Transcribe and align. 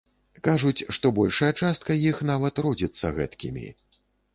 Кажуць, 0.47 0.85
што 0.97 1.11
большая 1.21 1.51
частка 1.61 2.01
іх 2.09 2.25
нават 2.33 2.55
родзіцца 2.69 3.17
гэткімі. 3.23 3.67